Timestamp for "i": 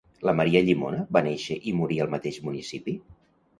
1.73-1.75